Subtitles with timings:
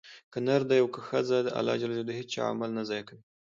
[0.31, 1.75] که نر دی او که ښځه؛ الله
[2.07, 3.21] د هيچا عمل نه ضائع کوي